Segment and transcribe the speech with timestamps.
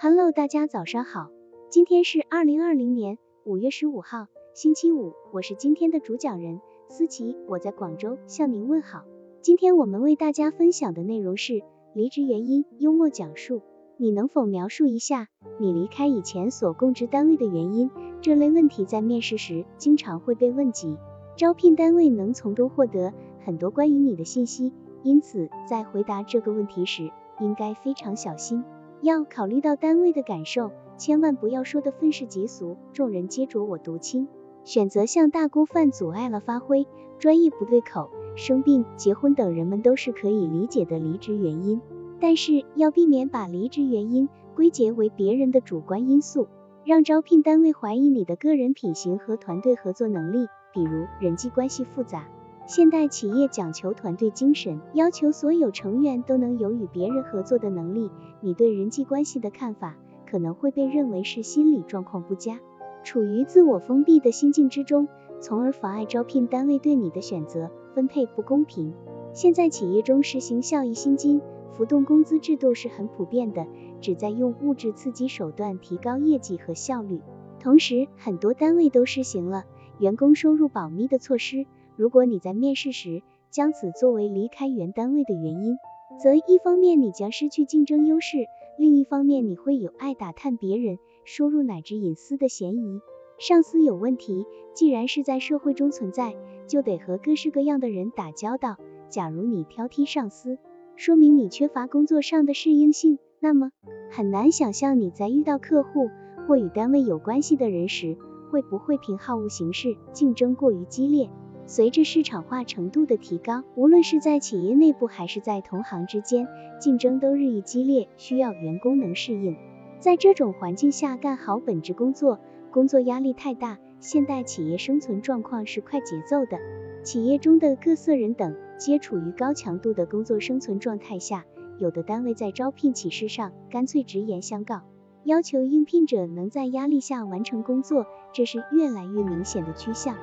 [0.00, 1.30] Hello，大家早上好，
[1.68, 9.02] 今天是二零二零年五月十五号，星期五，我是今天的主讲人思琪，我在广州向您问好。
[9.42, 13.62] 今天我们为大家分享的内容是离职原因，幽默讲述。
[13.96, 15.28] 你能否描述一下
[15.58, 17.90] 你离开以前所供职单位的原因？
[18.20, 20.96] 这类问题在面试时经常会被问及，
[21.36, 23.12] 招聘单位能从中获得
[23.44, 24.72] 很多关于你的信息，
[25.02, 28.64] 因此在回答这个问题时应该非常小心，
[29.00, 34.28] 要考虑到单位的感受，千万不要说的愤世嫉俗，众人皆浊我独清。
[34.64, 36.86] 选择像大锅饭阻碍了发挥，
[37.18, 41.80] 专业不对口，生病、结婚等，人们都是可以理解的离职原因。
[42.20, 46.48] 但是要避免把离职原因归结为别人的主观因素，
[46.84, 50.46] 让招聘单位怀疑你的个人品行和团队合作能力。
[50.72, 52.26] 比如人际关系复杂，
[52.66, 58.10] 现代企业讲求团队精神，要求所有成员都能有与别人合作的能力，
[58.40, 62.58] 你对人际关系的看法可能会被认为是心理状况不佳，
[63.04, 65.08] 处于自我封闭的心境之中，
[65.40, 68.94] 从而妨碍招聘单位对你的选择分配不公平。
[69.34, 71.42] 现在企业中实行效益薪金。
[71.76, 73.66] 浮动工资制度是很普遍的，
[74.00, 77.20] 旨在用物质刺激手段提高业绩和效率。
[77.58, 79.64] 同时，很多单位都实行了
[79.98, 81.66] 员工收入保密的措施。
[81.96, 85.76] 如果你在面试时将此作为离开原单位的原因，
[86.20, 88.46] 则一方面你将失去竞争优势，
[88.78, 93.00] 另一方面你会有爱打探别人收入乃至隐私的嫌疑。
[93.38, 98.76] 上司有问题，既然是在社会中存在，就得和各式各样的人打交道。
[99.08, 100.58] 假如你挑剔上司，
[100.96, 103.70] 说明你缺乏工作上的适应性，那么
[104.10, 106.10] 很难想象你在遇到客户
[106.46, 108.16] 或与单位有关系的人时，
[108.50, 111.28] 会不会凭好恶行事，竞争过于激烈。
[111.66, 116.46] 随着市场化程度的提高，无论是在企业内部还是在同行之间，
[116.78, 119.56] 竞争都日益激烈，需要员工能适应。
[119.98, 122.38] 在这种环境下干好本职工作，
[122.70, 123.78] 工作压力太大。
[124.00, 126.58] 现代企业生存状况是快节奏的，
[127.02, 128.54] 企业中的各色人等。
[128.76, 131.46] 皆处于高强度的工作生存状态下，
[131.78, 134.82] 有的单位在招聘启事上干脆直言相告，
[135.22, 138.04] 要求应聘者能在压力下完成工作，
[138.34, 140.16] 这是越来越明显的趋向。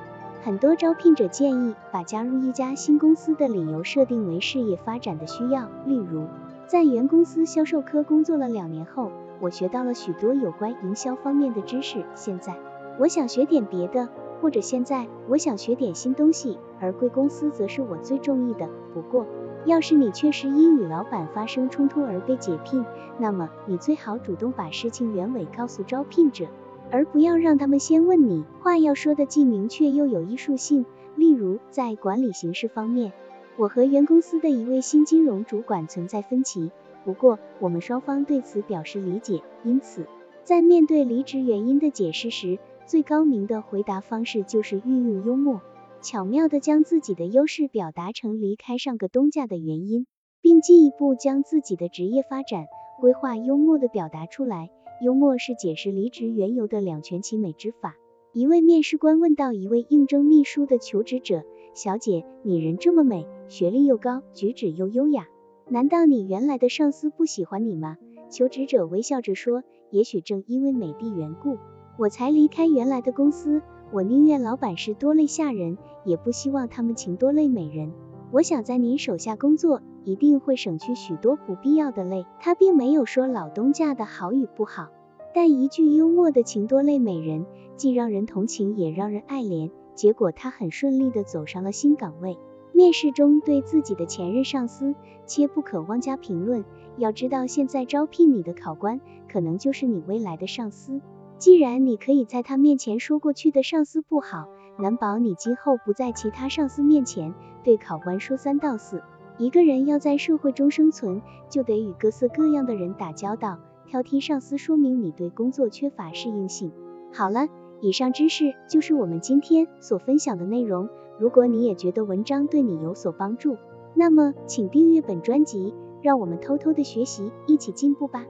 [0.44, 6.26] 很多招聘者建议把加入一家新公司的理由设定为事业发展的需要，例如，
[6.66, 12.56] 在原公司销售科工作了两年后，我学到了许多有关营销方面的知识，现在
[12.98, 14.08] 我想学点别的。
[14.40, 18.68] 或者现在我想学点新东西，而贵公司则是我最中意的。
[18.92, 19.24] 不过，
[19.66, 22.84] 要是你确实因与老板发生冲突而被解聘，
[23.18, 26.46] 那么你最好主动把事情原委告诉招聘者，
[26.92, 28.44] 而不要让他们先问你。
[28.60, 30.84] 话要说的既明确又有艺术性。
[31.16, 33.12] 例如，在管理形式方面，
[33.56, 36.70] 我和原公司的一位新金融主管存在分歧，
[37.04, 39.42] 不过我们双方对此表示理解。
[39.64, 40.06] 因此，
[40.44, 45.60] 在面对离职原因的解释时，最高明的回答方式就是运用幽默，
[46.00, 50.06] 巧妙的将自己的优势表达成离开上个东家的原因，
[50.40, 52.66] 并进一步将自己的职业发展
[53.00, 54.70] 规划幽默的表达出来。
[55.02, 57.96] 幽默是解释离职缘由的两全其美之法。
[58.32, 61.42] 一位面试官问到一位应征秘书的求职者
[61.74, 65.26] ：“小姐，你人这么美，学历又高，举止又优雅，
[65.68, 67.98] 难道你原来的上司不喜欢你吗？”
[68.30, 71.58] 求职者微笑着说：“也许正因为美的缘故。”
[71.98, 77.90] 我才离开原来的公司，我宁愿老板是多类下人，也不希望他们请多类美人。
[78.32, 82.24] 我想在您手下工作，一定会省去许多不必要的累。
[82.40, 84.88] 他并没有说老东家的好与不好，
[85.34, 87.44] 但一句幽默的情多累美人，
[87.76, 89.70] 既让人同情，也让人爱怜。
[89.94, 92.38] 结果他很顺利的走上了新岗位。
[92.72, 94.94] 面试中对自己的前任上司，
[95.26, 96.64] 切不可妄加评论。
[96.96, 101.02] 要知道，现在招聘你的考官，可能就是你未来的上司。
[101.36, 109.02] 既然你可以在他面前说过去的上司不好，难保你今后不在其他上司面前对考官说三道四。
[109.38, 113.58] 一个人要在社会中生存，就得与各色各样的人打交道。
[113.86, 116.72] 挑剔上司，说明你对工作缺乏适应性。
[117.12, 117.48] 好了，
[117.80, 120.88] 以上知识就是我们今天所分享的内容。
[121.18, 123.56] 如果你也觉得文章对你有所帮助，
[123.94, 128.26] 那么请订阅本专辑，让我们偷偷的学习，一起进步吧。